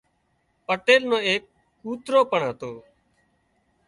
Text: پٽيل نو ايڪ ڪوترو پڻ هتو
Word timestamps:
پٽيل 0.65 1.01
نو 1.09 1.17
ايڪ 1.27 1.43
ڪوترو 1.83 2.19
پڻ 2.31 2.41
هتو 2.49 2.71